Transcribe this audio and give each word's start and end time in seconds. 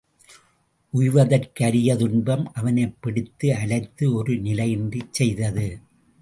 உய்வதற்கு 0.93 1.65
அரிய 1.65 1.95
துன்பம் 1.95 2.51
அவனைப் 2.53 2.97
பிடித்து 3.01 3.49
அலைத்து 3.53 4.13
ஒரு 4.13 4.33
நிலையின்றிச் 4.35 5.13
செய்தது. 5.13 5.67